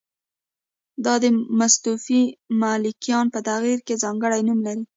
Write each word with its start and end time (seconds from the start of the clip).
دا 1.05 1.13
د 1.23 1.25
مصطفی 1.59 2.21
ملکیان 2.61 3.25
په 3.33 3.39
تعبیر 3.47 3.77
ځانګړی 4.03 4.41
نوم 4.47 4.59
لري. 4.67 4.83